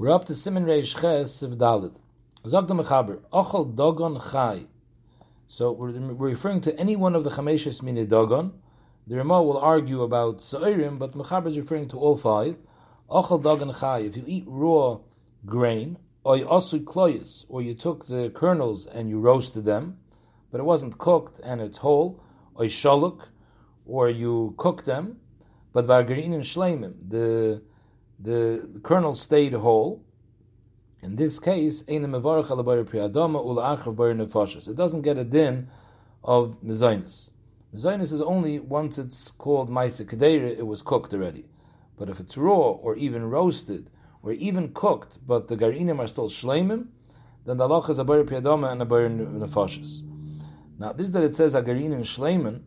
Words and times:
We're 0.00 0.12
up 0.12 0.24
to 0.28 0.32
Siman 0.32 0.64
Reish 0.64 0.98
Ches 0.98 1.42
of 1.42 1.58
Dalit. 1.58 1.94
Zog 2.48 2.68
the 2.68 2.74
Mechaber, 2.74 3.18
Ochel 3.34 3.74
Dogon 3.74 4.18
Chai. 4.32 4.64
So 5.48 5.72
we're, 5.72 5.90
referring 5.90 6.62
to 6.62 6.80
any 6.80 6.96
one 6.96 7.14
of 7.14 7.22
the 7.22 7.28
Chameshes 7.28 7.82
Mini 7.82 8.06
Dogon. 8.06 8.52
The 9.06 9.16
Ramah 9.16 9.42
will 9.42 9.58
argue 9.58 10.00
about 10.00 10.38
Sa'irim, 10.38 10.98
but 10.98 11.12
Mechaber 11.12 11.48
is 11.48 11.58
referring 11.58 11.88
to 11.88 11.98
all 11.98 12.16
five. 12.16 12.56
Ochel 13.10 13.42
Dogon 13.42 13.78
Chai. 13.78 13.98
If 13.98 14.16
you 14.16 14.24
eat 14.26 14.44
raw 14.46 15.00
grain, 15.44 15.98
or 16.24 16.38
you 16.38 16.46
kloyes, 16.46 17.44
or 17.50 17.60
you 17.60 17.74
took 17.74 18.06
the 18.06 18.32
kernels 18.34 18.86
and 18.86 19.10
you 19.10 19.20
roasted 19.20 19.66
them, 19.66 19.98
but 20.50 20.62
it 20.62 20.64
wasn't 20.64 20.96
cooked 20.96 21.40
and 21.44 21.60
it's 21.60 21.76
whole, 21.76 22.24
or 22.54 22.64
shaluk, 22.64 23.26
or 23.84 24.08
you 24.08 24.54
cooked 24.56 24.86
them, 24.86 25.18
but 25.74 25.86
vargarin 25.86 26.32
and 26.32 26.44
shleimim, 26.44 26.94
the 27.06 27.60
the, 28.22 28.68
the 28.72 28.80
kernel 28.80 29.14
stayed 29.14 29.52
whole. 29.52 30.04
In 31.02 31.16
this 31.16 31.38
case, 31.38 31.82
it 31.88 31.96
doesn't 34.76 35.02
get 35.02 35.16
a 35.16 35.24
din 35.24 35.68
of 36.22 36.62
mezainis. 36.62 37.30
Mezainis 37.74 38.12
is 38.12 38.20
only 38.20 38.58
once 38.58 38.98
it's 38.98 39.30
called 39.30 39.70
maisa 39.70 40.04
kedera, 40.04 40.50
it 40.50 40.66
was 40.66 40.82
cooked 40.82 41.14
already. 41.14 41.46
But 41.96 42.10
if 42.10 42.20
it's 42.20 42.36
raw 42.36 42.72
or 42.72 42.96
even 42.96 43.30
roasted 43.30 43.88
or 44.22 44.32
even 44.32 44.72
cooked, 44.74 45.16
but 45.26 45.48
the 45.48 45.56
garinim 45.56 45.98
are 45.98 46.08
still 46.08 46.28
shleimim, 46.28 46.88
then 47.46 47.56
the 47.56 47.66
Allah 47.66 47.88
is 47.90 47.98
a 47.98 48.04
bayir 48.04 48.24
piyadama 48.24 48.70
and 48.70 48.82
a 48.82 48.86
bayir 48.86 49.08
nefashis. 49.08 50.02
Now, 50.78 50.92
this 50.92 51.10
that 51.10 51.22
it 51.22 51.34
says 51.34 51.54
a 51.54 51.62
garinim 51.62 52.00
shleimin 52.00 52.60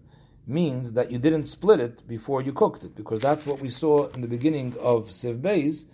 means 0.46 0.92
that 0.94 1.12
you 1.12 1.18
didn't 1.18 1.46
split 1.46 1.80
it 1.80 2.08
before 2.08 2.42
you 2.42 2.52
cooked 2.54 2.84
it, 2.84 2.96
because 2.96 3.22
that's 3.22 3.46
what 3.46 3.60
we 3.60 3.70
saw 3.70 4.08
in 4.10 4.22
the 4.22 4.28
beginning 4.28 4.76
of 4.80 5.08
Siv 5.08 5.40
Beis. 5.42 5.86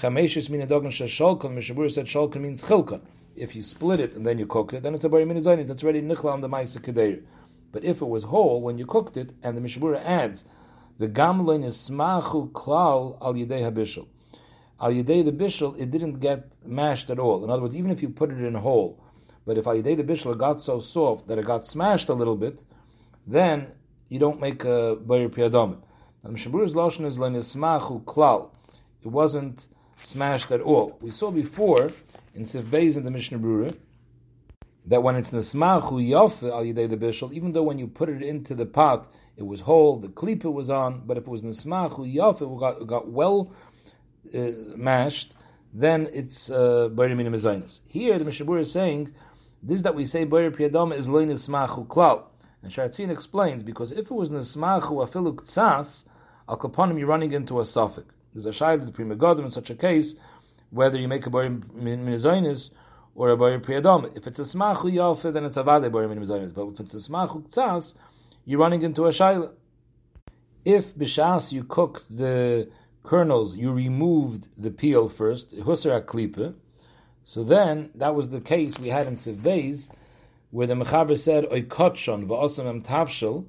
Chameshes 0.00 0.50
min 0.50 0.60
adogan 0.66 0.88
shesholkan. 0.88 1.54
Mishabur 1.54 1.90
said 1.90 2.06
sholkan 2.06 2.40
means 2.40 2.62
chilkan. 2.62 3.00
If 3.36 3.56
you 3.56 3.62
split 3.62 4.00
it 4.00 4.14
and 4.14 4.26
then 4.26 4.38
you 4.38 4.46
cooked 4.46 4.74
it, 4.74 4.82
then 4.82 4.94
it's 4.94 5.04
a 5.04 5.08
bari 5.08 5.24
minizainis. 5.24 5.66
That's 5.66 5.82
already 5.82 6.02
nichla 6.02 6.32
on 6.32 6.40
the 6.40 6.48
ma'isa 6.48 6.78
kedeir. 6.80 7.22
But 7.72 7.84
if 7.84 8.00
it 8.00 8.06
was 8.06 8.24
whole 8.24 8.62
when 8.62 8.78
you 8.78 8.86
cooked 8.86 9.16
it, 9.16 9.30
and 9.42 9.56
the 9.56 9.60
Mishabura 9.60 10.00
adds 10.04 10.44
the 10.98 11.08
gamlein 11.08 11.64
is 11.64 11.76
smachu 11.76 12.52
klal 12.52 13.18
al 13.20 13.34
yedei 13.34 13.62
habishul. 13.68 14.06
Al 14.80 14.92
yedei 14.92 15.24
the 15.24 15.32
bishul, 15.32 15.78
it 15.80 15.90
didn't 15.90 16.20
get 16.20 16.46
mashed 16.64 17.10
at 17.10 17.18
all. 17.18 17.42
In 17.42 17.50
other 17.50 17.62
words, 17.62 17.74
even 17.74 17.90
if 17.90 18.00
you 18.00 18.08
put 18.08 18.30
it 18.30 18.40
in 18.40 18.54
whole, 18.54 19.02
but 19.44 19.58
if 19.58 19.66
al 19.66 19.74
yedei 19.74 19.96
the 19.96 20.04
bishul 20.04 20.38
got 20.38 20.60
so 20.60 20.78
soft 20.78 21.26
that 21.26 21.38
it 21.38 21.44
got 21.44 21.66
smashed 21.66 22.08
a 22.08 22.14
little 22.14 22.36
bit, 22.36 22.62
then 23.26 23.72
you 24.08 24.18
don't 24.18 24.40
make 24.40 24.64
a 24.64 24.96
bayir 24.96 25.28
piyadom. 25.28 25.78
The 26.22 26.30
Mishabura's 26.30 26.74
lashon 26.74 27.04
is 27.04 27.18
lenismachu 27.18 28.04
klal. 28.04 28.50
It 29.02 29.08
wasn't 29.08 29.66
smashed 30.02 30.50
at 30.50 30.60
all. 30.60 30.98
We 31.00 31.10
saw 31.10 31.30
before 31.30 31.90
in 32.34 32.46
Sif 32.46 32.64
Beis 32.64 32.96
in 32.96 33.04
the 33.04 33.10
Mishnah 33.10 33.38
that 34.86 35.02
when 35.02 35.16
it's 35.16 35.30
nismachu 35.30 36.08
yafe 36.08 36.50
al 36.50 36.64
yidei 36.64 36.88
the 36.88 36.96
bishul, 36.96 37.32
even 37.32 37.52
though 37.52 37.62
when 37.62 37.78
you 37.78 37.86
put 37.86 38.08
it 38.08 38.22
into 38.22 38.54
the 38.54 38.66
pot 38.66 39.12
it 39.36 39.46
was 39.46 39.60
whole, 39.60 39.98
the 39.98 40.08
klipa 40.08 40.52
was 40.52 40.70
on, 40.70 41.02
but 41.06 41.16
if 41.16 41.24
it 41.24 41.28
was 41.28 41.42
nismachu 41.42 42.14
yafe, 42.14 42.42
it 42.42 42.60
got, 42.60 42.80
it 42.80 42.86
got 42.86 43.08
well 43.10 43.52
uh, 44.34 44.50
mashed, 44.76 45.34
then 45.72 46.08
it's 46.12 46.50
uh, 46.50 46.88
bayir 46.92 47.12
uh, 47.12 47.68
Here 47.86 48.18
the 48.18 48.24
Mishnah 48.24 48.52
is 48.54 48.72
saying 48.72 49.14
this 49.62 49.82
that 49.82 49.94
we 49.94 50.06
say 50.06 50.24
bayir 50.26 50.50
piyadom 50.50 50.96
is 50.96 51.08
lo 51.08 51.24
nismachu 51.24 51.86
klal. 51.86 52.24
And 52.64 52.72
Sharatzin 52.72 53.10
explains 53.10 53.62
because 53.62 53.92
if 53.92 54.06
it 54.06 54.10
was 54.10 54.30
nismachu 54.30 55.06
afilu 55.06 55.34
ktsas, 55.34 56.04
al 56.48 56.56
kaponim 56.56 56.98
you're 56.98 57.06
running 57.06 57.32
into 57.32 57.60
a 57.60 57.66
suffix. 57.66 58.06
There's 58.32 58.46
a 58.46 58.50
shayla 58.50 58.86
the 58.86 58.90
prima 58.90 59.14
in 59.42 59.50
such 59.50 59.68
a 59.68 59.74
case 59.74 60.14
whether 60.70 60.98
you 60.98 61.06
make 61.06 61.26
a 61.26 61.30
boy 61.30 61.50
minizoinis 61.50 62.70
or 63.14 63.28
a 63.28 63.36
boy 63.36 63.58
priyadom. 63.58 64.16
If 64.16 64.26
it's 64.26 64.38
a 64.38 64.44
smachu 64.44 64.94
yafe, 64.94 65.30
then 65.30 65.44
it's 65.44 65.58
a 65.58 65.62
vade 65.62 65.92
boy 65.92 66.04
minizoinis. 66.06 66.54
But 66.54 66.68
if 66.68 66.80
it's 66.80 66.94
a 66.94 67.10
smachu 67.10 67.46
ktsas, 67.46 67.94
you're 68.46 68.60
running 68.60 68.80
into 68.80 69.04
a 69.04 69.10
shayla. 69.10 69.52
If 70.64 70.94
b'shas 70.96 71.52
you 71.52 71.64
cook 71.64 72.02
the 72.08 72.70
kernels, 73.04 73.54
you 73.54 73.72
removed 73.72 74.48
the 74.56 74.70
peel 74.70 75.10
first, 75.10 75.54
husar 75.54 76.02
klipa. 76.02 76.54
So 77.24 77.44
then 77.44 77.90
that 77.96 78.14
was 78.14 78.30
the 78.30 78.40
case 78.40 78.78
we 78.78 78.88
had 78.88 79.06
in 79.06 79.16
Siv 79.16 79.42
Beis, 79.42 79.90
where 80.54 80.68
the 80.68 80.74
Mechaber 80.74 81.18
said, 81.18 81.46
Oy 81.52 81.62
kotshon 81.62 82.28
tavshel, 82.28 83.44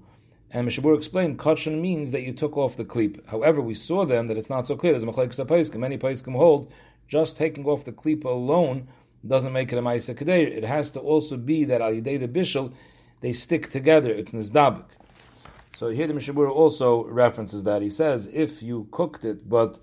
and 0.50 0.68
Mishabur 0.68 0.98
explained, 0.98 1.38
kotshon 1.38 1.80
means 1.80 2.10
that 2.10 2.24
you 2.24 2.34
took 2.34 2.58
off 2.58 2.78
the 2.78 2.84
klip. 2.84 3.24
However, 3.28 3.62
we 3.62 3.76
saw 3.76 4.06
then 4.06 4.26
that 4.26 4.38
it's 4.38 4.50
not 4.50 4.66
so 4.66 4.76
clear. 4.76 4.92
There's 4.92 5.04
a 5.04 5.06
machlekes 5.06 5.40
paiskim. 5.46 5.76
Many 5.76 6.00
paiskim 6.00 6.36
hold 6.36 6.74
just 7.08 7.38
taking 7.38 7.64
off 7.68 7.86
the 7.86 7.92
klip 7.92 8.26
alone 8.26 8.88
doesn't 9.28 9.54
make 9.54 9.72
it 9.72 9.78
a 9.78 9.84
ma'isa 9.84 10.18
kadeir. 10.18 10.48
It 10.48 10.64
has 10.64 10.90
to 10.92 11.00
also 11.00 11.38
be 11.38 11.64
that 11.66 11.80
al 11.80 11.92
yidei 11.92 12.20
the 12.20 12.28
bishul, 12.28 12.74
they 13.22 13.34
stick 13.34 13.70
together. 13.70 14.10
It's 14.12 14.32
nizdabik. 14.32 14.86
So 15.78 15.90
here 15.90 16.08
the 16.08 16.14
Mishabur 16.14 16.50
also 16.50 17.04
references 17.04 17.66
that. 17.66 17.84
He 17.84 17.92
says, 17.92 18.28
if 18.34 18.64
you 18.64 18.88
cooked 18.90 19.26
it, 19.26 19.48
but 19.48 19.78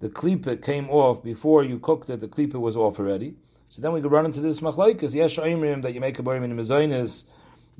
the 0.00 0.08
klipa 0.08 0.64
came 0.64 0.88
off 0.88 1.22
before 1.22 1.64
you 1.64 1.78
cooked 1.78 2.08
it, 2.08 2.22
the 2.22 2.28
klipa 2.28 2.54
was 2.54 2.76
off 2.76 2.98
already. 2.98 3.34
So 3.72 3.80
then 3.80 3.94
we 3.94 4.02
could 4.02 4.12
run 4.12 4.26
into 4.26 4.42
this 4.42 4.60
machlaikas. 4.60 5.14
Yesh 5.14 5.38
imrim 5.38 5.80
that 5.82 5.94
you 5.94 6.00
make 6.00 6.18
a 6.18 6.22
barim 6.22 6.44
in 6.44 6.54
mezainis 6.54 7.24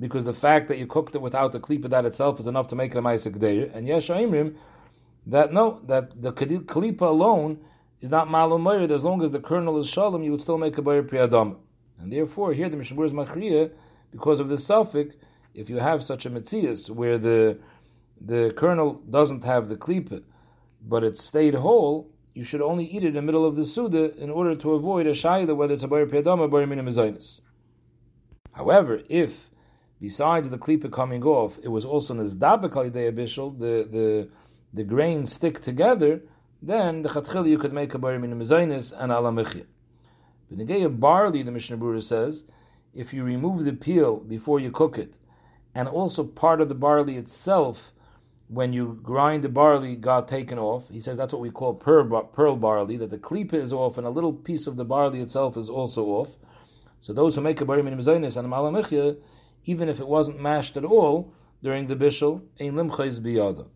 because 0.00 0.24
the 0.24 0.32
fact 0.32 0.68
that 0.68 0.78
you 0.78 0.86
cooked 0.86 1.14
it 1.14 1.20
without 1.20 1.52
the 1.52 1.60
klipa 1.60 1.90
that 1.90 2.06
itself 2.06 2.40
is 2.40 2.46
enough 2.46 2.68
to 2.68 2.74
make 2.74 2.92
it 2.92 2.96
a 2.96 3.02
ma'aseh. 3.02 3.76
And 3.76 3.86
yesh 3.86 4.08
imrim 4.08 4.54
that 5.26 5.52
no, 5.52 5.82
that 5.88 6.22
the 6.22 6.32
klipa 6.32 7.02
alone 7.02 7.60
is 8.00 8.08
not 8.08 8.30
malum. 8.30 8.66
As 8.90 9.04
long 9.04 9.22
as 9.22 9.32
the 9.32 9.38
kernel 9.38 9.78
is 9.78 9.86
shalom, 9.86 10.22
you 10.22 10.30
would 10.30 10.40
still 10.40 10.56
make 10.56 10.78
a 10.78 10.80
bayir 10.80 11.06
priyadam. 11.06 11.56
And 12.00 12.10
therefore, 12.10 12.54
here 12.54 12.70
the 12.70 12.78
Mishnah 12.78 13.02
is 13.02 13.12
machriya 13.12 13.70
because 14.12 14.40
of 14.40 14.48
the 14.48 14.56
suffix. 14.56 15.14
If 15.52 15.68
you 15.68 15.76
have 15.76 16.02
such 16.02 16.24
a 16.24 16.30
mitzias 16.30 16.88
where 16.88 17.18
the 17.18 17.58
the 18.18 18.54
kernel 18.56 18.94
doesn't 19.10 19.44
have 19.44 19.68
the 19.68 19.76
klipa, 19.76 20.22
but 20.88 21.04
it 21.04 21.18
stayed 21.18 21.52
whole, 21.52 22.10
you 22.34 22.44
should 22.44 22.62
only 22.62 22.84
eat 22.84 23.04
it 23.04 23.08
in 23.08 23.14
the 23.14 23.22
middle 23.22 23.44
of 23.44 23.56
the 23.56 23.64
Suda 23.64 24.16
in 24.16 24.30
order 24.30 24.54
to 24.56 24.72
avoid 24.72 25.06
a 25.06 25.12
shayla, 25.12 25.54
whether 25.54 25.74
it's 25.74 25.82
a 25.82 25.88
Bayer 25.88 26.06
Piyadam 26.06 26.38
or 26.38 26.48
Bayer 26.48 26.66
Minimizainis. 26.66 27.40
However, 28.52 29.00
if 29.08 29.50
besides 30.00 30.50
the 30.50 30.58
klipa 30.58 30.90
coming 30.92 31.22
off, 31.22 31.58
it 31.62 31.68
was 31.68 31.84
also 31.84 32.14
Nizdabak 32.14 32.76
al 32.76 32.90
Bishul, 32.90 33.58
the, 33.58 33.88
the, 33.90 34.28
the 34.74 34.84
grains 34.84 35.32
stick 35.32 35.60
together, 35.60 36.22
then 36.60 37.02
the 37.02 37.08
Chatchil 37.08 37.48
you 37.48 37.58
could 37.58 37.72
make 37.72 37.94
a 37.94 37.98
Bayer 37.98 38.18
Minimizainis 38.18 38.92
and 38.98 39.12
Ala 39.12 39.30
Mechia. 39.30 39.66
Of 40.84 41.00
barley, 41.00 41.42
the 41.42 41.50
Mishnah 41.50 41.78
Brura 41.78 42.02
says, 42.02 42.44
if 42.94 43.14
you 43.14 43.24
remove 43.24 43.64
the 43.64 43.72
peel 43.72 44.16
before 44.18 44.60
you 44.60 44.70
cook 44.70 44.98
it, 44.98 45.14
and 45.74 45.88
also 45.88 46.24
part 46.24 46.60
of 46.60 46.68
the 46.68 46.74
barley 46.74 47.16
itself 47.16 47.92
when 48.52 48.74
you 48.74 48.98
grind 49.02 49.42
the 49.42 49.48
barley 49.48 49.96
got 49.96 50.28
taken 50.28 50.58
off. 50.58 50.86
He 50.90 51.00
says 51.00 51.16
that's 51.16 51.32
what 51.32 51.40
we 51.40 51.50
call 51.50 51.74
pearl, 51.74 52.22
pearl 52.34 52.56
barley, 52.56 52.98
that 52.98 53.08
the 53.08 53.16
klipa 53.16 53.54
is 53.54 53.72
off 53.72 53.96
and 53.96 54.06
a 54.06 54.10
little 54.10 54.32
piece 54.32 54.66
of 54.66 54.76
the 54.76 54.84
barley 54.84 55.22
itself 55.22 55.56
is 55.56 55.70
also 55.70 56.04
off. 56.04 56.28
So 57.00 57.14
those 57.14 57.34
who 57.34 57.40
make 57.40 57.62
a 57.62 57.64
bari 57.64 57.82
minim 57.82 58.00
zaynis 58.00 58.36
and 58.36 58.46
malamichya, 58.48 59.16
even 59.64 59.88
if 59.88 60.00
it 60.00 60.06
wasn't 60.06 60.40
mashed 60.40 60.76
at 60.76 60.84
all 60.84 61.32
during 61.62 61.86
the 61.86 61.96
bishul, 61.96 62.42
ein 62.60 62.74
limchais 62.74 63.20
biyada. 63.20 63.66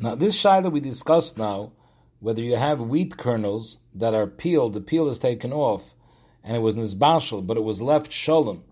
Now 0.00 0.16
this 0.16 0.42
that 0.42 0.72
we 0.72 0.80
discussed 0.80 1.38
now, 1.38 1.70
whether 2.18 2.42
you 2.42 2.56
have 2.56 2.80
wheat 2.80 3.16
kernels 3.16 3.78
that 3.94 4.12
are 4.12 4.26
peeled, 4.26 4.74
the 4.74 4.80
peel 4.80 5.08
is 5.08 5.20
taken 5.20 5.52
off, 5.52 5.94
and 6.42 6.56
it 6.56 6.60
was 6.60 6.74
nizbashal, 6.74 7.46
but 7.46 7.56
it 7.56 7.62
was 7.62 7.80
left 7.80 8.10
shalom, 8.12 8.64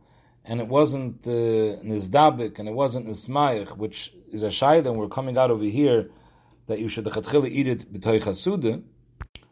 and 0.45 0.61
it 0.61 0.69
wasn't 0.69 1.27
uh, 1.27 1.31
nizdabik, 1.31 2.59
and 2.59 2.69
it 2.69 2.75
wasn't 2.75 3.07
nismayich, 3.07 3.77
which 3.77 4.13
is 4.31 4.43
a 4.43 4.49
shayda, 4.49 4.87
and 4.87 4.97
we're 4.97 5.09
coming 5.09 5.39
out 5.39 5.51
over 5.51 5.65
here 5.65 6.11
that 6.67 6.79
you 6.79 6.89
should 6.89 7.07
eat 7.07 7.69
it 7.69 7.93
b'toy. 7.93 8.83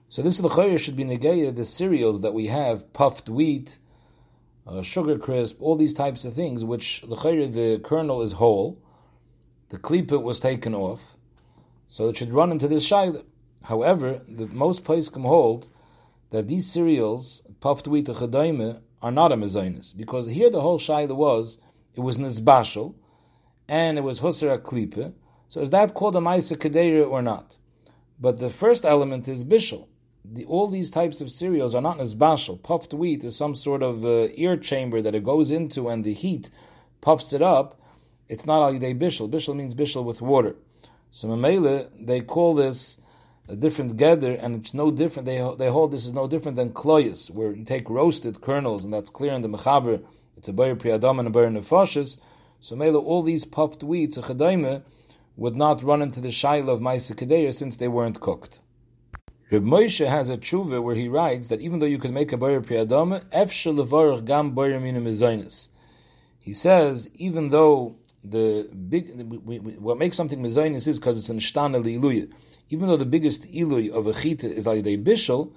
So 0.08 0.20
this 0.20 0.38
is 0.38 0.82
should 0.82 0.96
be 0.96 1.04
negeya 1.04 1.56
the 1.56 1.64
cereals 1.64 2.20
that 2.20 2.34
we 2.34 2.48
have, 2.48 2.92
puffed 2.92 3.28
wheat, 3.30 3.78
uh, 4.66 4.82
sugar 4.82 5.18
crisp, 5.18 5.56
all 5.60 5.76
these 5.76 5.94
types 5.94 6.24
of 6.24 6.34
things, 6.34 6.64
which 6.64 7.02
the 7.08 7.16
the 7.16 7.80
kernel 7.82 8.22
is 8.22 8.32
whole, 8.32 8.78
the 9.70 9.78
klipa 9.78 10.22
was 10.22 10.40
taken 10.40 10.74
off, 10.74 11.00
so 11.88 12.08
it 12.08 12.18
should 12.18 12.32
run 12.32 12.52
into 12.52 12.68
this 12.68 12.86
shayla. 12.86 13.24
However, 13.62 14.20
the 14.28 14.46
most 14.46 14.84
place 14.84 15.08
can 15.08 15.22
hold 15.22 15.68
that 16.30 16.48
these 16.48 16.70
cereals, 16.70 17.42
puffed 17.60 17.88
wheat 17.88 18.06
chadaima, 18.06 18.80
are 19.02 19.10
not 19.10 19.32
a 19.32 19.36
mezainis 19.36 19.96
because 19.96 20.26
here 20.26 20.48
the 20.48 20.60
whole 20.60 20.78
shayla 20.78 21.14
was 21.14 21.58
it 21.94 22.00
was 22.00 22.18
nizbashal 22.18 22.94
and 23.68 23.98
it 23.98 24.02
was 24.02 24.20
husra 24.20 24.58
klipa. 24.58 25.12
So 25.48 25.60
is 25.60 25.70
that 25.70 25.94
called 25.94 26.16
a 26.16 26.20
ma'isa 26.20 26.56
kedera 26.56 27.08
or 27.08 27.20
not? 27.20 27.56
But 28.18 28.38
the 28.38 28.48
first 28.48 28.84
element 28.84 29.28
is 29.28 29.44
bishul. 29.44 29.86
The, 30.24 30.44
all 30.44 30.68
these 30.68 30.90
types 30.90 31.20
of 31.20 31.30
cereals 31.30 31.74
are 31.74 31.82
not 31.82 31.98
nizbashal. 31.98 32.62
Puffed 32.62 32.94
wheat 32.94 33.24
is 33.24 33.36
some 33.36 33.54
sort 33.54 33.82
of 33.82 34.04
uh, 34.04 34.28
ear 34.34 34.56
chamber 34.56 35.02
that 35.02 35.14
it 35.14 35.24
goes 35.24 35.50
into 35.50 35.88
and 35.88 36.04
the 36.04 36.14
heat 36.14 36.50
puffs 37.00 37.32
it 37.32 37.42
up. 37.42 37.80
It's 38.28 38.46
not 38.46 38.62
al 38.62 38.72
bishul. 38.74 39.28
Bishul 39.28 39.56
means 39.56 39.74
bishul 39.74 40.04
with 40.04 40.22
water. 40.22 40.54
So 41.10 41.28
mamela 41.28 41.90
they 42.00 42.20
call 42.20 42.54
this 42.54 42.98
a 43.48 43.56
different 43.56 43.96
gather, 43.96 44.32
and 44.32 44.54
it's 44.56 44.74
no 44.74 44.90
different. 44.90 45.26
They 45.26 45.38
they 45.58 45.68
hold 45.68 45.90
this 45.90 46.06
is 46.06 46.12
no 46.12 46.28
different 46.28 46.56
than 46.56 46.70
kloyas, 46.70 47.30
where 47.30 47.52
you 47.52 47.64
take 47.64 47.90
roasted 47.90 48.40
kernels, 48.40 48.84
and 48.84 48.92
that's 48.92 49.10
clear 49.10 49.32
in 49.32 49.42
the 49.42 49.48
mechaber. 49.48 50.02
It's 50.36 50.48
a 50.48 50.52
bayer 50.52 50.76
priyadam 50.76 51.18
and 51.18 51.28
a 51.28 51.30
bayer 51.30 51.50
nefashis. 51.50 52.18
So 52.60 52.76
mele 52.76 52.96
all 52.96 53.22
these 53.22 53.44
puffed 53.44 53.82
wheats, 53.82 54.16
a 54.16 54.22
chadaima, 54.22 54.82
would 55.36 55.56
not 55.56 55.82
run 55.82 56.02
into 56.02 56.20
the 56.20 56.28
shaila 56.28 56.70
of 56.70 56.80
ma'isa 56.80 57.54
since 57.54 57.76
they 57.76 57.88
weren't 57.88 58.20
cooked. 58.20 58.60
Reb 59.50 59.64
Moshe 59.64 60.08
has 60.08 60.30
a 60.30 60.38
tshuva 60.38 60.82
where 60.82 60.94
he 60.94 61.08
writes 61.08 61.48
that 61.48 61.60
even 61.60 61.78
though 61.78 61.86
you 61.86 61.98
could 61.98 62.12
make 62.12 62.32
a 62.32 62.36
bayer 62.36 62.60
priyadam, 62.60 63.22
efshel 63.30 63.84
levarach 63.84 64.24
gam 64.24 64.54
bayer 64.54 64.80
mina 64.80 65.50
He 66.38 66.54
says 66.54 67.10
even 67.16 67.50
though 67.50 67.96
the 68.24 68.68
big 68.88 69.10
we, 69.44 69.58
we, 69.58 69.72
what 69.74 69.98
makes 69.98 70.16
something 70.16 70.40
mezainis 70.40 70.86
is 70.86 70.98
because 70.98 71.18
it's 71.18 71.28
an 71.28 71.40
shtana 71.40 71.82
liluya 71.82 72.30
even 72.72 72.88
though 72.88 72.96
the 72.96 73.04
biggest 73.04 73.42
iluy 73.52 73.90
of 73.90 74.06
a 74.06 74.14
chita 74.14 74.50
is 74.50 74.64
like 74.64 74.86
a 74.86 74.96
bishul, 74.96 75.52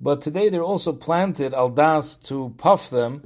but 0.00 0.20
today 0.20 0.48
they're 0.48 0.64
also 0.64 0.92
planted 0.92 1.52
aldas 1.52 2.20
to 2.26 2.52
puff 2.58 2.90
them 2.90 3.22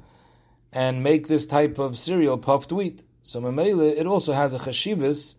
and 0.75 1.03
make 1.03 1.27
this 1.27 1.47
type 1.47 1.79
of 1.79 1.99
cereal 1.99 2.37
puffed 2.37 2.71
wheat. 2.71 3.03
So 3.23 3.41
memele, 3.41 3.99
it 3.99 4.07
also 4.07 4.35
has 4.35 4.53
a 4.53 4.59
chashivas, 4.59 5.37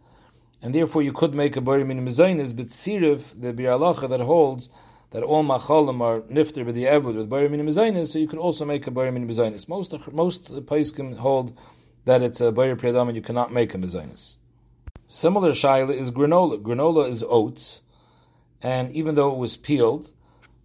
and 0.63 0.73
therefore 0.73 1.03
you 1.03 1.13
could 1.13 1.35
make 1.35 1.57
a 1.57 1.61
bari 1.61 1.83
min 1.83 2.03
mezainis, 2.03 2.55
but 2.55 2.69
sirif, 2.69 3.39
the 3.39 3.53
bialacha 3.53 4.09
that 4.09 4.19
holds 4.19 4.71
that 5.11 5.21
all 5.21 5.43
machalim 5.43 6.01
are 6.01 6.21
nifter 6.21 6.65
with 6.65 6.73
the 6.73 6.85
evud 6.85 7.15
with 7.15 7.29
bari 7.29 7.49
min 7.49 7.63
mezainis, 7.67 8.07
so 8.07 8.17
you 8.17 8.27
could 8.27 8.39
also 8.39 8.65
make 8.65 8.87
a 8.87 8.91
bari 8.91 9.11
min 9.11 9.27
mezainis. 9.27 9.69
Most 9.69 9.93
most 10.11 10.51
paiskim 10.65 11.15
hold 11.15 11.55
that 12.05 12.23
it's 12.23 12.41
a 12.41 12.51
bari 12.51 12.75
priyadam 12.75 13.09
and 13.09 13.15
you 13.15 13.21
cannot 13.21 13.53
make 13.53 13.75
a 13.75 13.77
mezainis. 13.77 14.37
Similar 15.07 15.51
shaila 15.51 15.95
is 15.95 16.11
granola. 16.11 16.61
Granola 16.61 17.09
is 17.09 17.23
oats, 17.27 17.81
and 18.61 18.91
even 18.91 19.15
though 19.15 19.31
it 19.33 19.37
was 19.37 19.55
peeled, 19.55 20.11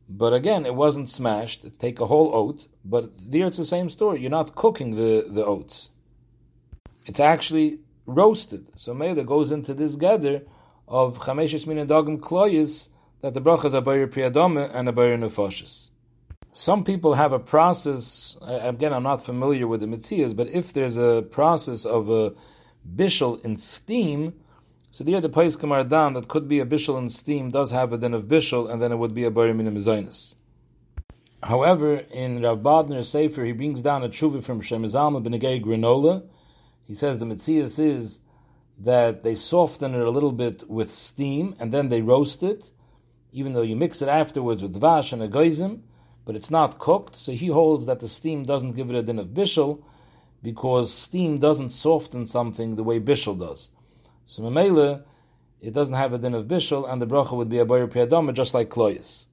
but 0.08 0.32
again, 0.32 0.66
it 0.66 0.74
wasn't 0.74 1.08
smashed. 1.08 1.64
Take 1.78 2.00
a 2.00 2.06
whole 2.06 2.34
oat, 2.34 2.66
but 2.84 3.10
there 3.18 3.46
it's 3.46 3.58
the 3.58 3.64
same 3.64 3.90
story. 3.90 4.20
You're 4.20 4.30
not 4.30 4.54
cooking 4.54 4.96
the, 4.96 5.26
the 5.28 5.44
oats. 5.44 5.90
It's 7.06 7.20
actually 7.20 7.80
roasted. 8.06 8.66
So 8.74 8.92
Mela 8.94 9.24
goes 9.24 9.52
into 9.52 9.74
this 9.74 9.94
gather 9.94 10.42
of 10.88 11.18
Chameshes 11.18 11.66
Min 11.66 11.86
Dogim 11.86 12.18
Kloyis 12.18 12.88
that 13.20 13.34
the 13.34 13.40
brachas 13.40 13.74
are 13.74 13.80
Bayer 13.80 14.08
Priyadome 14.08 14.70
and 14.74 14.88
a 14.88 14.92
Nefashis. 14.92 15.90
Some 16.52 16.82
people 16.82 17.14
have 17.14 17.32
a 17.32 17.38
process, 17.38 18.36
again, 18.40 18.92
I'm 18.92 19.04
not 19.04 19.24
familiar 19.24 19.68
with 19.68 19.80
the 19.80 19.86
Mitzias, 19.86 20.34
but 20.34 20.48
if 20.48 20.72
there's 20.72 20.96
a 20.96 21.24
process 21.30 21.84
of 21.84 22.10
a 22.10 22.32
bishul 22.96 23.44
in 23.44 23.56
steam, 23.56 24.34
so 24.92 25.04
there 25.04 25.20
the 25.20 25.28
Paiskim 25.28 25.88
down 25.88 26.14
that 26.14 26.28
could 26.28 26.48
be 26.48 26.60
a 26.60 26.66
bishul 26.66 26.98
in 26.98 27.08
steam 27.08 27.50
does 27.50 27.70
have 27.70 27.92
a 27.92 27.98
din 27.98 28.14
of 28.14 28.24
bishul, 28.24 28.70
and 28.70 28.82
then 28.82 28.92
it 28.92 28.96
would 28.96 29.14
be 29.14 29.24
a 29.24 29.30
bari 29.30 29.52
minim 29.54 29.76
However, 31.42 31.96
in 31.96 32.42
Rav 32.42 32.58
Badner 32.58 33.04
Sefer, 33.04 33.44
he 33.44 33.52
brings 33.52 33.82
down 33.82 34.02
a 34.02 34.08
tshuva 34.08 34.42
from 34.42 34.60
Shemizalma 34.60 35.24
Benegay 35.24 35.64
Granola. 35.64 36.22
He 36.86 36.94
says 36.94 37.18
the 37.18 37.24
Mitzias 37.24 37.78
is 37.78 38.20
that 38.80 39.22
they 39.22 39.34
soften 39.34 39.94
it 39.94 40.00
a 40.00 40.10
little 40.10 40.32
bit 40.32 40.68
with 40.68 40.94
steam, 40.94 41.54
and 41.60 41.72
then 41.72 41.88
they 41.88 42.02
roast 42.02 42.42
it, 42.42 42.70
even 43.32 43.52
though 43.52 43.62
you 43.62 43.76
mix 43.76 44.02
it 44.02 44.08
afterwards 44.08 44.62
with 44.62 44.78
vash 44.78 45.12
and 45.12 45.22
a 45.22 45.28
geizim, 45.28 45.80
but 46.24 46.34
it's 46.34 46.50
not 46.50 46.78
cooked, 46.78 47.16
so 47.16 47.32
he 47.32 47.46
holds 47.46 47.86
that 47.86 48.00
the 48.00 48.08
steam 48.08 48.44
doesn't 48.44 48.72
give 48.72 48.90
it 48.90 48.96
a 48.96 49.02
din 49.02 49.18
of 49.18 49.28
bishul, 49.28 49.82
because 50.42 50.92
steam 50.92 51.38
doesn't 51.38 51.70
soften 51.70 52.26
something 52.26 52.76
the 52.76 52.82
way 52.82 52.98
bishul 52.98 53.38
does. 53.38 53.70
So 54.26 54.42
memela, 54.42 55.02
it 55.60 55.72
doesn't 55.72 55.94
have 55.94 56.12
a 56.12 56.18
din 56.18 56.34
of 56.34 56.46
bishul, 56.46 56.90
and 56.90 57.00
the 57.00 57.06
bracha 57.06 57.36
would 57.36 57.48
be 57.48 57.58
a 57.58 57.64
boyer 57.64 57.86
piyadama, 57.86 58.32
just 58.32 58.54
like 58.54 58.70
kloyas. 58.70 59.26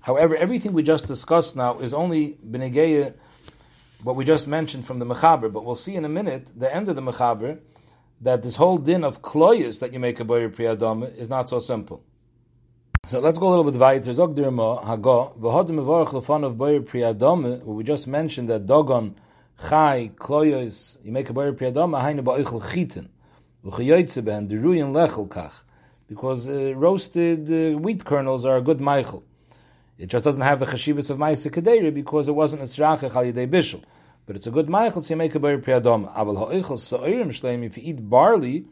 However, 0.00 0.36
everything 0.36 0.72
we 0.72 0.82
just 0.82 1.06
discussed 1.06 1.56
now 1.56 1.78
is 1.78 1.94
only 1.94 2.38
benegeya, 2.46 3.14
what 4.02 4.16
we 4.16 4.24
just 4.24 4.46
mentioned 4.46 4.86
from 4.86 4.98
the 4.98 5.06
mechaber. 5.06 5.52
But 5.52 5.64
we'll 5.64 5.74
see 5.74 5.94
in 5.94 6.04
a 6.04 6.08
minute 6.08 6.48
the 6.56 6.74
end 6.74 6.88
of 6.88 6.96
the 6.96 7.02
mechaber 7.02 7.58
that 8.20 8.42
this 8.42 8.54
whole 8.54 8.78
din 8.78 9.02
of 9.02 9.22
kloyas 9.22 9.80
that 9.80 9.92
you 9.92 9.98
make 9.98 10.20
a 10.20 10.24
boyer 10.24 10.48
priyadama 10.48 11.14
is 11.16 11.28
not 11.28 11.48
so 11.48 11.58
simple. 11.58 12.02
So 13.06 13.18
let's 13.18 13.38
go 13.38 13.48
a 13.48 13.50
little 13.50 13.70
bit 13.70 13.78
weiter. 13.78 14.12
Zog 14.12 14.34
dirma 14.34 14.82
hago 14.84 15.38
v'hodim 15.38 15.76
mevorach 15.76 16.08
lefan 16.08 16.44
of 16.44 16.56
boyer 16.56 16.80
priyadama. 16.80 17.62
We 17.64 17.82
just 17.84 18.06
mentioned 18.06 18.48
that 18.48 18.66
dogon 18.66 19.14
chai, 19.60 20.10
kloyos, 20.16 20.96
you 21.02 21.12
make 21.12 21.30
a 21.30 21.32
bar 21.32 21.52
priyadama, 21.52 22.00
hainu 22.02 22.22
ba'oichel 22.22 22.60
chiten, 22.62 23.08
v'chayoytze 23.64 24.22
behen, 24.22 24.48
deruyin 24.48 24.92
lechel 24.92 25.28
kach, 25.28 25.52
because 26.08 26.48
uh, 26.48 26.74
roasted 26.76 27.46
uh, 27.48 27.78
wheat 27.78 28.04
kernels 28.04 28.44
are 28.44 28.56
a 28.56 28.60
good 28.60 28.78
meichel. 28.78 29.22
It 29.96 30.06
just 30.06 30.24
doesn't 30.24 30.42
have 30.42 30.60
the 30.60 30.66
chashivas 30.66 31.10
of 31.10 31.18
ma'ase 31.18 31.50
kaderi 31.50 31.94
because 31.94 32.28
it 32.28 32.32
wasn't 32.32 32.62
a 32.62 32.64
srachach 32.64 33.14
al 33.14 33.24
yedei 33.24 33.48
bishul. 33.48 33.82
But 34.26 34.36
it's 34.36 34.46
a 34.46 34.50
good 34.50 34.66
meichel, 34.66 35.02
so 35.02 35.10
you 35.10 35.16
make 35.16 35.34
a 35.34 35.38
bar 35.38 35.56
priyadama. 35.58 36.14
Aval 36.16 36.36
ha'oichel 36.36 36.78
sa'irim 36.78 37.28
shleim, 37.28 37.64
if 37.64 37.76
you 37.76 37.84
eat 37.84 38.08
barley, 38.08 38.66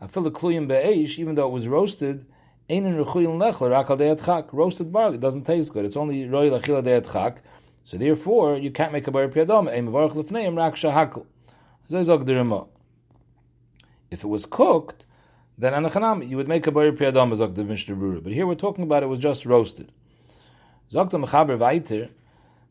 afil 0.00 0.30
kluyim 0.30 0.68
be'eish, 0.68 1.18
even 1.18 1.34
though 1.34 1.48
it 1.48 1.52
was 1.52 1.66
roasted, 1.68 2.24
Einen 2.70 3.04
rechuyin 3.04 3.36
lechel, 3.36 3.68
rak 3.68 3.90
al 3.90 4.48
roasted 4.52 4.92
barley, 4.92 5.18
doesn't 5.18 5.44
taste 5.44 5.72
good. 5.72 5.84
It's 5.84 5.96
only 5.96 6.28
roy 6.28 6.50
deyat 6.50 7.12
chak, 7.12 7.42
so 7.84 7.96
therefore, 7.96 8.56
you 8.56 8.70
can't 8.70 8.92
make 8.92 9.06
a 9.06 9.10
bar 9.10 9.28
priyadam. 9.28 9.68
If 14.10 14.24
it 14.24 14.26
was 14.26 14.46
cooked, 14.46 15.06
then 15.58 15.72
anachanam 15.72 16.28
you 16.28 16.36
would 16.36 16.48
make 16.48 16.66
a 16.66 16.70
bar 16.70 16.90
priyadam 16.92 17.36
zog 17.36 17.54
the 17.54 17.64
Mishnah 17.64 17.96
But 18.20 18.32
here 18.32 18.46
we're 18.46 18.54
talking 18.54 18.84
about 18.84 19.02
it 19.02 19.06
was 19.06 19.18
just 19.18 19.44
roasted. 19.44 19.90
Zog 20.90 21.10
the 21.10 21.18
mechaber 21.18 21.58
weiter, 21.58 22.08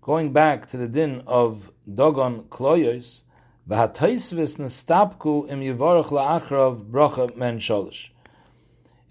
going 0.01 0.33
back 0.33 0.69
to 0.71 0.77
the 0.77 0.87
din 0.87 1.23
of 1.27 1.69
dogon 1.91 2.43
kloyos, 2.43 3.23
v'hataisvis 3.69 4.57
nestapku 4.57 5.49
im 5.49 5.61
yivarach 5.61 6.07
la'achrav 6.07 6.89
bracha 6.89 7.35
men 7.35 7.59
sholish. 7.59 8.09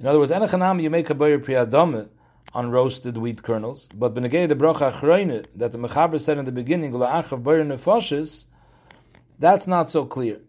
In 0.01 0.07
other 0.07 0.19
words, 0.19 0.33
anachanam 0.33 0.83
you 0.83 0.91
make 0.91 1.11
a 1.11 1.15
bar 1.15 1.39
priyadam 1.39 2.09
on 2.53 2.71
roasted 2.71 3.17
wheat 3.17 3.43
kernels. 3.43 3.89
But 3.95 4.15
benegay 4.15 4.49
the 4.49 4.55
bracha 4.55 4.93
achreine 4.93 5.47
that 5.57 5.73
the 5.73 5.79
mechaber 5.79 6.21
said 6.21 6.39
in 6.39 6.45
the 6.45 6.53
beginning 6.53 6.93
la'achav 6.93 7.43
bar 7.43 7.57
nefashis, 7.57 8.47
that's 9.39 9.67
not 9.67 9.91
so 9.91 10.05
clear. 10.05 10.41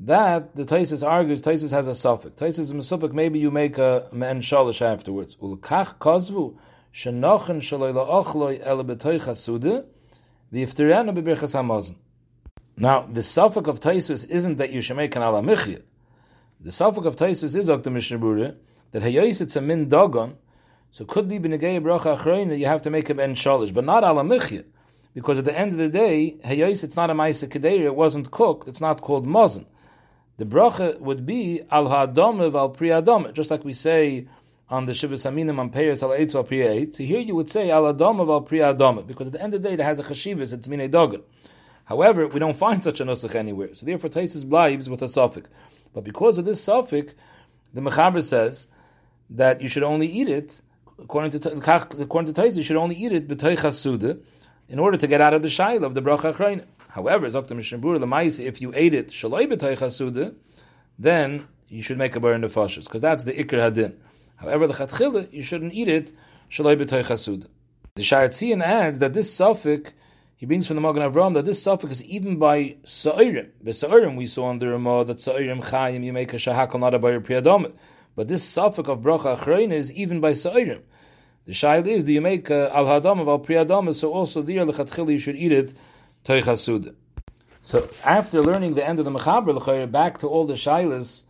That 0.00 0.54
the 0.54 0.64
Taisus 0.64 1.06
argues, 1.06 1.42
Taisus 1.42 1.70
has 1.70 1.88
a 1.88 1.94
suffix. 1.94 2.40
Taisus 2.40 2.72
mesupik, 2.72 3.12
maybe 3.12 3.40
you 3.40 3.50
make 3.50 3.78
a 3.78 4.08
men 4.12 4.42
shalish 4.42 4.80
afterwards. 4.80 5.36
Ulkach 5.36 5.98
kozvu 5.98 6.56
shenochen 6.94 7.60
shaloi 7.60 7.92
la'ochloi 7.92 8.64
ele 8.64 8.84
betoich 8.84 9.22
hasude 9.22 9.84
bebirchas 10.52 11.54
hamazon. 11.54 11.96
Now, 12.76 13.02
the 13.10 13.24
suffix 13.24 13.68
of 13.68 13.80
Taisus 13.80 14.28
isn't 14.28 14.58
that 14.58 14.70
you 14.70 14.80
should 14.82 14.96
make 14.96 15.16
an 15.16 15.22
ala 15.22 15.42
The 15.42 16.70
suffix 16.70 17.06
of 17.06 17.16
Taisus 17.16 17.56
is 17.56 17.68
ok 17.68 17.82
the 17.82 17.90
Mishnah 17.90 18.54
that 18.92 19.02
hayos 19.02 19.40
it's 19.40 19.56
a 19.56 19.60
min 19.60 19.88
dogon 19.88 20.34
so 20.90 21.04
could 21.04 21.28
be 21.28 21.38
b'negei 21.38 21.80
bracha 21.80 22.16
achreina, 22.18 22.58
you 22.58 22.66
have 22.66 22.82
to 22.82 22.90
make 22.90 23.10
a 23.10 23.14
ben 23.14 23.34
shalish, 23.34 23.72
but 23.72 23.84
not 23.84 24.04
ala 24.04 24.22
michya. 24.22 24.64
Because 25.14 25.38
at 25.38 25.44
the 25.44 25.58
end 25.58 25.72
of 25.72 25.78
the 25.78 25.88
day, 25.88 26.36
hayos, 26.44 26.84
it's 26.84 26.96
not 26.96 27.10
a 27.10 27.14
ma'isa 27.14 27.48
kedeir, 27.48 27.84
it 27.84 27.94
wasn't 27.94 28.30
cooked, 28.30 28.68
it's 28.68 28.80
not 28.80 29.00
called 29.00 29.26
mazon. 29.26 29.66
The 30.38 30.44
bracha 30.44 31.00
would 31.00 31.26
be 31.26 31.62
al 31.70 31.88
ha'adome 31.88 32.54
al 32.54 32.70
pri 32.70 32.88
adome, 32.88 33.32
just 33.32 33.50
like 33.50 33.64
we 33.64 33.74
say 33.74 34.28
on 34.70 34.86
the 34.86 34.92
Shivas 34.92 35.28
Aminim 35.30 35.58
on 35.58 35.70
Peiris 35.70 36.02
al 36.02 36.10
Eitz 36.10 36.34
al 36.34 36.44
Pri 36.44 36.90
So 36.92 37.02
here 37.02 37.20
you 37.20 37.34
would 37.34 37.50
say 37.50 37.70
al 37.70 37.92
adome 37.92 38.28
al 38.28 38.42
pri 38.42 38.58
adome, 38.58 39.06
because 39.06 39.28
at 39.28 39.32
the 39.32 39.42
end 39.42 39.54
of 39.54 39.62
the 39.62 39.68
day, 39.68 39.74
it 39.74 39.80
has 39.80 39.98
a 39.98 40.04
chashivas, 40.04 40.52
it's 40.52 40.68
mine 40.68 40.90
dogan. 40.90 41.22
However, 41.84 42.28
we 42.28 42.38
don't 42.38 42.56
find 42.56 42.84
such 42.84 43.00
a 43.00 43.04
nusach 43.04 43.34
anywhere. 43.34 43.74
So 43.74 43.86
therefore, 43.86 44.10
Taisis 44.10 44.44
blives 44.44 44.90
with 44.90 45.00
a 45.00 45.08
suffix. 45.08 45.48
But 45.94 46.04
because 46.04 46.36
of 46.36 46.44
this 46.44 46.62
suffix, 46.62 47.14
the 47.72 47.80
Mechaber 47.80 48.22
says 48.22 48.68
that 49.30 49.62
you 49.62 49.68
should 49.68 49.82
only 49.82 50.06
eat 50.06 50.28
it 50.28 50.60
according 51.02 51.40
to 51.40 51.52
according 51.52 52.32
to 52.32 52.40
Tais, 52.40 52.56
you 52.56 52.62
should 52.62 52.76
only 52.76 52.96
eat 52.96 53.12
it 53.12 53.28
b'toich 53.28 54.20
in 54.68 54.78
order 54.78 54.96
to 54.96 55.06
get 55.06 55.20
out 55.20 55.34
of 55.34 55.42
the 55.42 55.48
shaila 55.48 55.84
of 55.84 55.94
the 55.94 56.02
bracha 56.02 56.34
achrayna. 56.34 56.64
However, 56.88 57.28
Zokta 57.28 57.50
Mishnebur 57.50 57.98
Lemais, 57.98 58.44
if 58.44 58.60
you 58.60 58.72
ate 58.74 58.94
it 58.94 59.08
shaloi 59.10 59.50
b'toich 59.50 60.34
then 60.98 61.46
you 61.68 61.82
should 61.82 61.98
make 61.98 62.16
a 62.16 62.28
in 62.28 62.40
the 62.40 62.48
fashis 62.48 62.84
because 62.84 63.02
that's 63.02 63.24
the 63.24 63.32
ikr 63.32 63.58
hadin. 63.58 63.94
However, 64.36 64.66
the 64.66 64.74
chatchila 64.74 65.32
you 65.32 65.42
shouldn't 65.42 65.74
eat 65.74 65.88
it 65.88 66.12
shaloi 66.50 66.80
b'toich 66.80 67.46
The 67.94 68.02
Sharatzian 68.02 68.62
adds 68.62 68.98
that 68.98 69.12
this 69.12 69.32
suffix 69.32 69.92
he 70.38 70.46
brings 70.46 70.68
from 70.68 70.76
the 70.76 70.82
Magen 70.82 71.02
Avram 71.02 71.34
that 71.34 71.44
this 71.44 71.60
suffix 71.60 71.94
is 71.94 72.04
even 72.04 72.38
by 72.38 72.76
Sa'irim. 72.84 73.48
By 73.60 73.72
Sa'irim 73.72 74.16
we 74.16 74.28
saw 74.28 74.50
under 74.50 74.70
Ramah 74.70 75.06
that 75.06 75.16
Sa'irim 75.18 75.60
Chayim 75.64 76.04
you 76.04 76.12
make 76.12 76.32
a 76.32 76.36
shahakal 76.36 76.78
not 76.78 76.94
a 76.94 77.00
bar 77.00 77.18
priyadom. 77.18 77.72
But 78.18 78.26
this 78.26 78.42
suffix 78.42 78.88
of 78.88 78.98
bracha 78.98 79.38
achrein 79.38 79.72
is 79.72 79.92
even 79.92 80.20
by 80.20 80.32
sa'irim. 80.32 80.80
The 81.46 81.52
shail 81.52 81.86
is, 81.86 82.02
do 82.02 82.12
you 82.12 82.20
make 82.20 82.50
uh, 82.50 82.68
al 82.74 82.86
hadam 82.86 83.20
of 83.20 83.28
al 83.28 83.38
priyadam? 83.38 83.94
So 83.94 84.12
also 84.12 84.42
there 84.42 84.66
lechatchila 84.66 85.12
you 85.12 85.20
should 85.20 85.36
eat 85.36 85.52
it 85.52 85.72
toichasud. 86.24 86.96
So 87.62 87.88
after 88.02 88.42
learning 88.42 88.74
the 88.74 88.84
end 88.84 88.98
of 88.98 89.04
the 89.04 89.12
mechaber 89.12 89.88
back 89.92 90.18
to 90.18 90.26
all 90.26 90.48
the 90.48 90.54
shilas 90.54 91.22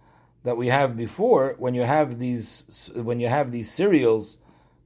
that 0.45 0.57
we 0.57 0.69
have 0.69 0.97
before, 0.97 1.57
when 1.59 1.75
you 1.75 1.83
have 1.83 2.19
these 2.19 2.91
when 2.95 3.21
you 3.21 3.29
have 3.29 3.53
these 3.53 3.71
cereals 3.71 4.39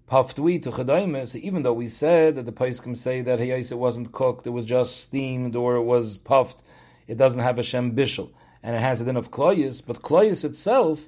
puffed 0.08 0.40
wheat 0.40 0.64
to 0.64 0.72
chadaima. 0.72 1.28
So 1.28 1.38
even 1.38 1.62
though 1.62 1.72
we 1.72 1.88
said 1.88 2.34
that 2.34 2.46
the 2.46 2.52
Paiskim 2.52 2.98
say 2.98 3.22
that 3.22 3.38
Hayais 3.38 3.70
it 3.70 3.78
wasn't 3.78 4.10
cooked, 4.10 4.44
it 4.44 4.50
was 4.50 4.64
just 4.64 5.02
steamed 5.02 5.54
or 5.54 5.76
it 5.76 5.84
was 5.84 6.16
puffed, 6.16 6.64
it 7.06 7.16
doesn't 7.16 7.42
have 7.42 7.60
a 7.60 7.62
Shem 7.62 7.94
Bishel, 7.94 8.30
and 8.60 8.74
it 8.74 8.80
has 8.80 9.00
a 9.00 9.04
din 9.04 9.16
of 9.16 9.30
Kloyus, 9.30 9.80
but 9.86 10.02
Kloyus 10.02 10.44
itself, 10.44 10.98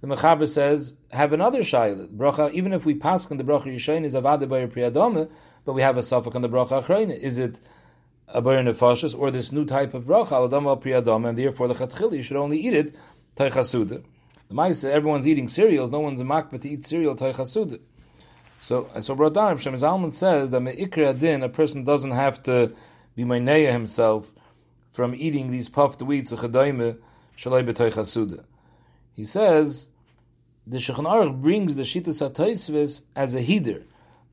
the 0.00 0.06
Mechaber 0.06 0.48
says, 0.48 0.94
have 1.10 1.32
another 1.32 1.60
shayla. 1.60 2.08
Bracha, 2.08 2.52
even 2.52 2.72
if 2.72 2.84
we 2.84 2.94
pass 2.94 3.30
on 3.30 3.36
the 3.36 3.44
bracha 3.44 3.66
Yishayin 3.66 4.04
is 4.04 4.14
avade 4.14 4.48
by 4.48 4.64
priyadome, 4.66 5.30
but 5.64 5.74
we 5.74 5.82
have 5.82 5.98
a 5.98 6.02
suffix 6.02 6.34
on 6.34 6.42
the 6.42 6.48
bracha 6.48 6.82
achrayna. 6.82 7.18
Is 7.18 7.36
it 7.36 7.60
a 8.28 8.40
bayr 8.40 8.62
nefashis 8.62 9.18
or 9.18 9.30
this 9.30 9.52
new 9.52 9.64
type 9.64 9.92
of 9.92 10.04
bracha 10.04 10.28
aladam 10.28 10.66
al 10.66 10.76
priyadome, 10.78 11.28
and 11.28 11.36
therefore 11.36 11.68
the 11.68 11.74
chatchil 11.74 12.16
you 12.16 12.22
should 12.22 12.36
only 12.36 12.58
eat 12.58 12.74
it 12.74 12.96
taychasuda. 13.36 14.02
The 14.48 14.54
Maisa, 14.54 14.90
everyone's 14.90 15.28
eating 15.28 15.48
cereals, 15.48 15.90
no 15.90 16.00
one's 16.00 16.20
a 16.20 16.24
makbet 16.24 16.62
to 16.62 16.68
eat 16.68 16.86
cereal 16.86 17.16
taychasuda. 17.16 17.80
So, 18.62 18.88
so 19.00 19.14
brought 19.14 19.34
down, 19.34 19.58
Shem 19.58 19.74
Zalman 19.74 20.14
says 20.14 20.50
that 20.50 20.60
me'ikra 20.60 21.18
din, 21.18 21.42
a 21.42 21.48
person 21.48 21.84
doesn't 21.84 22.10
have 22.10 22.42
to 22.44 22.72
be 23.16 23.24
meineya 23.24 23.72
himself 23.72 24.32
from 24.92 25.14
eating 25.14 25.50
these 25.50 25.68
puffed 25.68 26.00
wheats, 26.00 26.32
chadaime, 26.32 26.98
shalai 27.38 27.66
b'toy 27.66 28.44
He 29.12 29.24
says, 29.24 29.88
the 30.66 30.78
Shulchan 30.78 31.04
Aruch 31.04 31.40
brings 31.40 31.74
the 31.74 31.82
Shita 31.82 32.08
Sataisvis 32.08 33.02
as 33.16 33.34
a 33.34 33.42
header, 33.42 33.84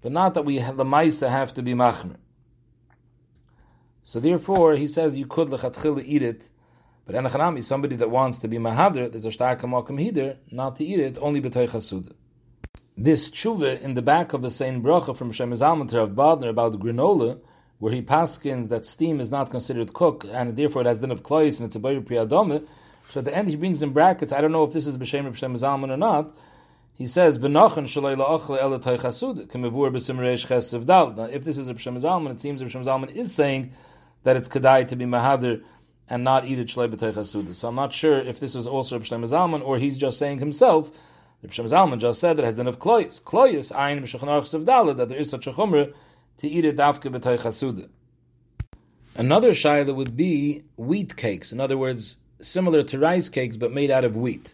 but 0.02 0.12
not 0.12 0.34
that 0.36 0.46
we 0.46 0.58
have, 0.58 0.78
the 0.78 0.86
Maisa 0.86 1.30
have 1.30 1.54
to 1.56 1.62
be 1.62 1.74
machmer. 1.74 2.18
So 4.04 4.20
therefore, 4.20 4.76
he 4.76 4.88
says 4.88 5.16
you 5.16 5.28
could 5.28 5.50
lechatchila 5.50 6.04
eat 6.06 6.24
it, 6.24 6.50
but 7.06 7.16
enachanami, 7.16 7.64
somebody 7.64 7.96
that 7.98 8.10
wants 8.10 8.38
to 8.40 8.48
be 8.48 8.58
mahader, 8.58 9.12
there's 9.12 9.26
a 9.26 9.32
stark 9.32 9.62
makom 9.62 10.02
header, 10.02 10.38
not 10.52 10.76
to 10.78 10.86
eat 10.86 11.00
it, 11.00 11.18
only 11.20 11.42
b'toy 11.42 11.70
chasuda 11.70 12.14
this 12.98 13.30
tshuva 13.30 13.80
in 13.82 13.94
the 13.94 14.02
back 14.02 14.34
of 14.34 14.42
the 14.42 14.50
same 14.50 14.82
bracha 14.82 15.16
from 15.16 15.32
Shem 15.32 15.52
Zalman 15.52 15.94
of 15.94 16.10
Badner 16.12 16.50
about 16.50 16.80
granola, 16.80 17.40
where 17.78 17.94
he 17.94 18.02
paskins 18.02 18.70
that 18.70 18.88
steam 18.88 19.22
is 19.22 19.30
not 19.30 19.52
considered 19.52 19.94
cook, 19.94 20.26
and 20.28 20.56
therefore 20.56 20.82
it 20.82 20.88
has 20.88 20.98
din 20.98 21.12
of 21.12 21.22
klois, 21.22 21.58
and 21.58 21.68
it's 21.68 21.76
a 21.76 21.80
bayr 21.80 22.02
priyadome. 22.02 22.66
So 23.10 23.20
at 23.20 23.26
the 23.26 23.36
end 23.36 23.48
he 23.48 23.56
brings 23.56 23.82
in 23.82 23.94
brackets, 23.94 24.32
I 24.32 24.42
don't 24.42 24.52
know 24.52 24.64
if 24.64 24.74
this 24.74 24.88
is 24.88 24.98
b'shem 24.98 25.28
of 25.28 25.38
Shem 25.38 25.56
Zalman 25.56 25.90
or 25.92 25.98
not, 25.98 26.36
he 26.94 27.08
says, 27.08 27.38
"V'nachan 27.40 27.86
shalei 27.86 28.18
la'achle 28.18 28.62
ele 28.62 28.80
toichasud 28.80 29.48
kemevur 29.48 29.92
b'simreish 29.92 30.48
chesev 30.48 30.86
dal." 30.86 31.14
Now, 31.14 31.24
if 31.24 31.44
this 31.44 31.58
is 31.58 31.68
Rav 31.68 31.78
Zalman, 31.78 32.32
it 32.32 32.42
seems 32.42 32.62
Rav 32.62 32.84
Zalman 32.84 33.16
is 33.16 33.34
saying 33.34 33.72
that 34.24 34.36
it's 34.36 34.50
kedai 34.50 34.88
to 34.88 34.96
be 34.96 35.06
mahader 35.06 35.62
and 36.10 36.24
not 36.24 36.46
eat 36.46 36.60
it 36.60 36.68
shalei 36.68 36.94
b'toichasud. 36.94 37.56
So 37.56 37.68
I'm 37.68 37.76
not 37.76 37.94
sure 37.94 38.20
if 38.20 38.40
this 38.40 38.56
was 38.56 38.68
also 38.68 38.98
Rav 38.98 39.08
Zalman 39.08 39.64
or 39.64 39.78
he's 39.78 39.98
just 39.98 40.18
saying 40.18 40.40
himself 40.40 40.92
the 41.42 41.52
Shem 41.52 41.68
Zalman 41.68 42.00
just 42.00 42.20
said 42.20 42.38
that 42.38 42.46
has 42.46 42.56
then 42.56 42.68
of 42.68 42.80
kloyis. 42.80 43.22
Kloyis, 43.22 43.72
ayin 43.72 44.02
b'shachanarch 44.02 44.66
sevdala, 44.66 44.98
that 44.98 45.08
there 45.08 45.20
is 45.20 45.30
such 45.30 45.46
a 45.46 45.54
chumrah 45.54 45.94
to 46.40 46.48
eat 46.48 46.66
it 46.66 46.78
dafke 46.78 47.04
b'toy 47.04 47.38
chasuda. 47.38 47.90
Another 49.16 49.52
shayla 49.52 49.96
would 49.96 50.18
be 50.18 50.64
wheat 50.78 51.16
cakes. 51.16 51.52
In 51.52 51.60
other 51.60 51.78
words, 51.78 52.18
similar 52.42 52.84
to 52.84 53.00
rice 53.00 53.30
cakes, 53.30 53.58
but 53.58 53.72
made 53.72 53.92
out 53.92 54.04
of 54.04 54.16
wheat. 54.16 54.54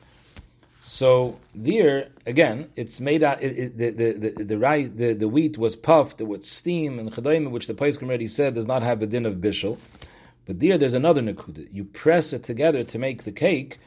So 0.82 1.40
there, 1.56 2.10
again, 2.26 2.70
it's 2.76 3.00
made 3.00 3.24
out. 3.24 3.42
It, 3.42 3.58
it, 3.58 3.78
the, 3.78 3.92
the, 3.92 4.30
the, 4.30 4.44
the, 4.44 4.58
rice, 4.58 4.90
the, 4.94 5.14
the 5.14 5.28
wheat 5.28 5.58
was 5.58 5.76
puffed 5.76 6.22
with 6.22 6.46
steam 6.46 7.00
and 7.00 7.12
chadayim, 7.12 7.52
which 7.52 7.68
the 7.68 7.74
Paiskim 7.74 8.04
already 8.04 8.28
said 8.28 8.54
does 8.54 8.68
not 8.68 8.84
have 8.84 9.02
a 9.02 9.08
din 9.08 9.26
of 9.26 9.36
bishul. 9.36 9.78
But 10.46 10.60
there, 10.60 10.78
there's 10.78 10.94
another 10.94 11.22
nakuda. 11.22 11.68
You 11.72 11.86
press 11.86 12.34
it 12.34 12.44
together 12.44 12.84
to 12.84 13.00
make 13.00 13.24
the 13.24 13.32
cake, 13.32 13.80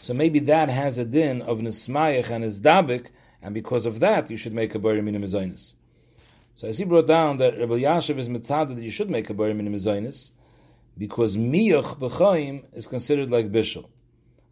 so 0.00 0.14
maybe 0.14 0.38
that 0.40 0.70
has 0.70 0.96
a 0.96 1.04
din 1.04 1.42
of 1.42 1.58
nismayach 1.58 2.30
and 2.30 2.42
isdabik, 2.42 3.08
and 3.42 3.52
because 3.52 3.84
of 3.84 4.00
that, 4.00 4.30
you 4.30 4.38
should 4.38 4.54
make 4.54 4.74
a 4.74 4.78
bari 4.78 5.02
minim 5.02 5.26
So 5.26 5.76
as 6.62 6.78
he 6.78 6.84
brought 6.84 7.06
down 7.06 7.36
that 7.36 7.58
Rabbi 7.58 7.80
Yashiv 7.80 8.18
is 8.18 8.28
mitzad 8.30 8.74
that 8.74 8.82
you 8.82 8.90
should 8.90 9.10
make 9.10 9.28
a 9.28 9.34
bari 9.34 9.52
minim 9.52 9.74
because 11.00 11.36
miyach 11.36 11.98
b'chaim 11.98 12.62
is 12.74 12.86
considered 12.86 13.30
like 13.30 13.50
bishul. 13.50 13.86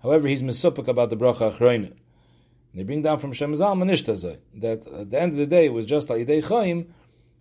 However, 0.03 0.27
he's 0.27 0.43
misupik 0.43 0.89
about 0.89 1.11
the 1.11 1.17
bracha 1.17 1.53
achroina. 1.53 1.93
They 2.75 2.83
bring 2.85 3.03
down 3.03 3.19
from 3.19 3.33
Shem 3.33 3.55
Zal 3.55 3.77
Manishtazai 3.77 4.39
that 4.63 4.87
at 4.87 5.11
the 5.11 5.21
end 5.21 5.33
of 5.33 5.39
the 5.39 5.47
day 5.47 5.67
it 5.67 5.73
was 5.73 5.85
just 5.85 6.09
like 6.09 6.27
Yidei 6.27 6.43
Chaim, 6.45 6.95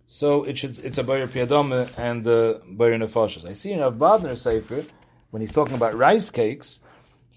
so 0.06 0.44
it 0.44 0.58
should 0.58 0.78
it's 0.78 0.98
a 0.98 1.04
Bayer 1.04 1.26
Piadome 1.26 1.88
and 1.96 2.26
uh, 2.26 2.58
Bayer 2.76 2.98
Nefashas. 2.98 3.44
I 3.44 3.54
see 3.54 3.72
in 3.72 3.80
Rav 3.80 3.94
Badner 3.94 4.36
Sefer 4.36 4.84
when 5.30 5.40
he's 5.40 5.52
talking 5.52 5.74
about 5.74 5.94
rice 5.96 6.30
cakes 6.30 6.80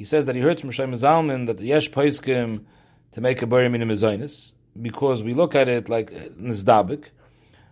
he 0.01 0.05
says 0.05 0.25
that 0.25 0.35
he 0.35 0.41
heard 0.41 0.59
from 0.59 0.71
Shem 0.71 0.93
Zalman 0.93 1.45
that 1.45 1.57
the 1.57 1.67
Yesh 1.67 1.91
Paiskim 1.91 2.65
to 3.11 3.21
make 3.21 3.43
a 3.43 3.45
Bari 3.45 3.69
Minim 3.69 3.95
because 4.81 5.21
we 5.21 5.35
look 5.35 5.53
at 5.53 5.69
it 5.69 5.89
like 5.89 6.09
Nizdabik, 6.39 7.03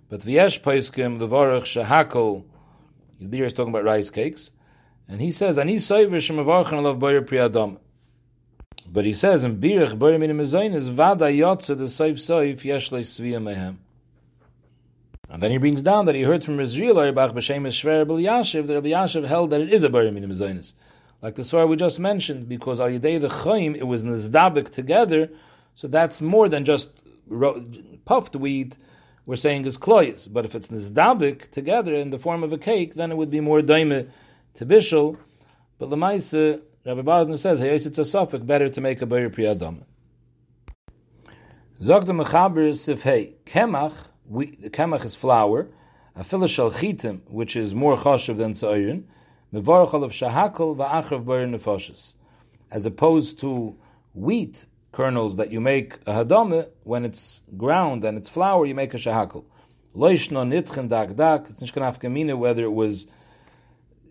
but 0.10 0.22
the 0.22 0.34
Yesh 0.34 0.62
Paiskim, 0.62 1.18
the 1.18 1.28
Varach 1.28 1.64
Shahakol, 1.64 2.44
here 3.20 3.46
is 3.46 3.54
talking 3.54 3.72
about 3.72 3.84
rice 3.84 4.10
cakes, 4.10 4.52
and 5.08 5.22
he 5.22 5.32
says, 5.32 5.58
Ani. 5.58 5.78
But 8.92 9.06
he 9.06 9.14
says 9.14 9.44
in 9.44 9.60
Birach 9.60 10.00
Bari 10.00 10.18
Minim 10.18 10.40
Zainis, 10.40 10.92
Vada 10.92 11.26
Yotze 11.26 11.78
the 11.78 11.86
Saif 11.86 12.16
Saif 12.16 12.64
Yesh 12.64 12.92
Le 12.92 13.02
Svia 13.02 13.40
Mehem. 13.42 13.76
And 15.30 15.44
then 15.44 15.52
he 15.52 15.58
brings 15.58 15.84
down 15.84 16.06
that 16.08 16.16
he 16.16 16.24
heard 16.24 16.44
from 16.44 16.60
Israel, 16.60 17.12
Bach 17.12 17.34
B'Shem 17.34 17.68
Shver 17.68 18.06
B'L 18.06 18.24
Yashiv, 18.24 18.66
that 18.68 18.74
Rabbi 18.74 18.90
Yashiv 18.90 19.28
held 19.28 19.52
that 19.52 19.62
it 19.62 19.72
is 19.72 19.84
a 19.84 19.90
Minim 19.90 20.32
Zainis 20.32 20.74
like 21.22 21.36
the 21.36 21.44
story 21.44 21.66
we 21.66 21.76
just 21.76 22.00
mentioned, 22.00 22.48
because 22.48 22.80
al 22.80 22.88
yedei 22.88 23.20
the 23.20 23.30
chaim 23.30 23.76
it 23.76 23.86
was 23.86 24.04
nizdabik 24.04 24.72
together, 24.72 25.30
so 25.76 25.88
that's 25.88 26.22
more 26.22 26.48
than 26.48 26.66
just 26.66 26.90
puffed 28.06 28.36
wheat. 28.36 28.78
We're 29.30 29.36
saying 29.36 29.66
is 29.66 29.78
kloyes, 29.78 30.28
but 30.34 30.44
if 30.44 30.56
it's 30.56 30.70
nizdabik 30.70 31.52
together 31.52 31.94
in 31.94 32.10
the 32.10 32.18
form 32.18 32.42
of 32.42 32.52
a 32.52 32.58
cake, 32.58 32.96
then 32.96 33.12
it 33.12 33.16
would 33.16 33.30
be 33.30 33.42
more 33.42 33.62
daime 33.62 34.10
to 34.56 34.66
bishul. 34.66 35.18
But 35.78 35.92
lemaisa, 35.92 36.62
Rabbi 36.84 37.02
Badner 37.02 37.38
says, 37.38 37.60
hey, 37.60 37.76
it's 37.76 37.86
a 38.00 38.06
suffix 38.06 38.44
better 38.44 38.70
to 38.70 38.82
make 38.82 39.04
a 39.04 39.06
bayir 39.06 39.30
priyadam. 39.30 39.84
Zog 41.80 42.08
the 42.08 42.14
mechaber 42.14 42.72
sifhei 42.72 43.34
kemach. 43.46 43.94
The 44.28 44.72
kemach 44.72 45.06
is 45.06 45.14
flour. 45.14 45.68
A 46.16 46.24
filashal 46.24 46.72
chitim, 46.72 47.22
which 47.28 47.56
is 47.56 47.76
more 47.76 47.98
chashav 47.98 48.36
than 48.40 48.56
sa'irin 48.56 49.04
mevarachal 49.54 50.04
of 50.04 50.12
shahakol 50.12 50.76
va'achrav 50.76 51.26
bar 51.26 51.46
nefoshes, 51.46 52.16
as 52.72 52.88
opposed 52.88 53.40
to 53.42 53.76
wheat 54.16 54.66
kernels 54.92 55.38
that 55.38 55.52
you 55.52 55.60
make 55.62 55.96
a 56.06 56.14
hadame 56.14 56.68
when 56.84 57.06
it's 57.06 57.42
ground 57.58 58.04
and 58.04 58.18
it's 58.18 58.30
flour, 58.30 58.66
you 58.66 58.76
make 58.76 58.94
a 58.94 58.98
shahakol. 58.98 59.46
Loishno 59.96 60.46
nitchen 60.48 60.90
dak 60.90 61.16
dak. 61.16 61.46
It's 61.50 61.62
nishkan 61.62 62.38
whether 62.38 62.64
it 62.64 62.72
was 62.72 63.08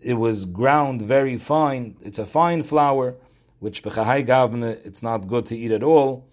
it 0.01 0.13
was 0.13 0.45
ground 0.45 1.01
very 1.01 1.37
fine. 1.37 1.95
It's 2.01 2.19
a 2.19 2.25
fine 2.25 2.63
flour, 2.63 3.15
which 3.59 3.83
b'chahai 3.83 4.25
gavne 4.25 4.63
it's 4.85 5.03
not 5.03 5.27
good 5.27 5.45
to 5.47 5.57
eat 5.57 5.71
at 5.71 5.83
all, 5.83 6.25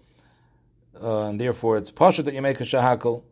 uh, 1.01 1.23
and 1.27 1.39
therefore 1.39 1.77
it's 1.77 1.91
pasha 1.91 2.23
that 2.23 2.33
you 2.33 2.41
make 2.41 2.61
a 2.61 2.63
shahakol. 2.63 3.23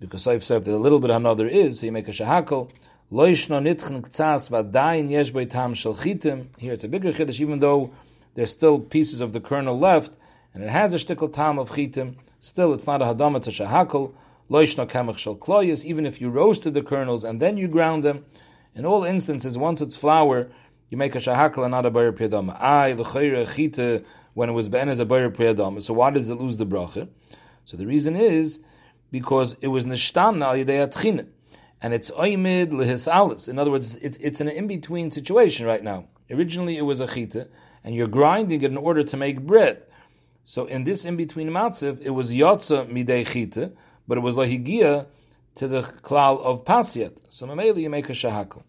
Because 0.00 0.26
I've 0.26 0.44
said 0.44 0.64
that 0.64 0.74
a 0.74 0.76
little 0.76 0.98
bit 0.98 1.10
another 1.10 1.46
is, 1.46 1.80
so 1.80 1.86
you 1.86 1.92
make 1.92 2.08
a 2.08 2.12
shahakol. 2.12 2.70
Loishno 3.12 3.62
nitchen 3.62 4.02
ktsas 4.02 4.50
vadayin 4.50 5.10
yesh 5.10 5.32
tam 5.50 5.74
shel. 5.74 5.94
Here 5.94 6.72
it's 6.72 6.84
a 6.84 6.88
bigger 6.88 7.12
chiddush, 7.12 7.40
even 7.40 7.60
though 7.60 7.92
there's 8.34 8.50
still 8.50 8.80
pieces 8.80 9.20
of 9.20 9.32
the 9.32 9.40
kernel 9.40 9.78
left, 9.78 10.16
and 10.54 10.62
it 10.62 10.70
has 10.70 10.94
a 10.94 10.98
shtickle 10.98 11.32
tam 11.32 11.58
of 11.58 11.70
chitim. 11.70 12.14
Still, 12.40 12.72
it's 12.72 12.86
not 12.86 13.02
a 13.02 13.06
hadam, 13.06 13.36
it's 13.36 13.48
a 13.48 13.50
shahakol. 13.50 14.14
Loishno 14.50 14.88
kamach 14.88 15.18
shel 15.18 15.36
kloyes. 15.36 15.84
Even 15.84 16.06
if 16.06 16.20
you 16.20 16.30
roasted 16.30 16.74
the 16.74 16.82
kernels 16.82 17.24
and 17.24 17.42
then 17.42 17.56
you 17.56 17.68
ground 17.68 18.04
them, 18.04 18.24
in 18.74 18.86
all 18.86 19.04
instances, 19.04 19.58
once 19.58 19.80
it's 19.80 19.96
flour, 19.96 20.48
you 20.90 20.96
make 20.96 21.14
a 21.14 21.18
shahakal 21.18 21.62
and 21.62 21.72
not 21.72 21.86
a 21.86 21.90
bayir 21.90 22.12
priyadama. 22.12 22.60
Ay 22.60 22.94
l'chayre 22.94 23.52
chita 23.54 24.04
when 24.34 24.48
it 24.48 24.52
was 24.52 24.68
ben 24.68 24.88
as 24.88 25.00
a 25.00 25.04
bayir 25.04 25.34
priyadama. 25.34 25.82
So 25.82 25.92
why 25.94 26.10
does 26.10 26.28
it 26.28 26.36
lose 26.36 26.56
the 26.56 26.66
bracha? 26.66 27.08
So 27.64 27.76
the 27.76 27.86
reason 27.86 28.14
is 28.14 28.60
because 29.10 29.56
it 29.60 29.68
was 29.68 29.86
nishtan 29.86 30.44
al 30.44 30.54
yidei 30.54 30.88
atchina 30.88 31.26
and 31.80 31.92
it's 31.92 32.10
oimid 32.10 32.70
lehis 32.70 33.12
alis. 33.12 33.48
In 33.48 33.58
other 33.58 33.70
words, 33.70 33.96
it's, 33.96 34.16
it's 34.20 34.40
an 34.40 34.48
in-between 34.48 35.10
situation 35.10 35.66
right 35.66 35.82
now. 35.82 36.06
Originally 36.30 36.78
it 36.78 36.82
was 36.82 37.00
a 37.00 37.06
chita, 37.06 37.48
and 37.84 37.94
you're 37.94 38.06
grinding 38.06 38.62
it 38.62 38.70
in 38.70 38.76
order 38.76 39.04
to 39.04 39.16
make 39.16 39.40
bread. 39.40 39.82
So 40.44 40.66
in 40.66 40.84
this 40.84 41.04
in-between 41.04 41.48
matziv, 41.48 42.00
it 42.02 42.10
was 42.10 42.30
yotza 42.30 42.86
midei 42.90 43.26
chita, 43.26 43.72
but 44.06 44.18
it 44.18 44.20
was 44.20 44.34
lahigia 44.36 45.06
to 45.56 45.68
the 45.68 45.82
klal 45.82 46.40
of 46.40 46.64
pasyat. 46.64 47.12
So 47.28 47.46
mameli 47.46 47.82
you 47.82 47.90
make 47.90 48.10
a 48.10 48.12
shahakal. 48.12 48.62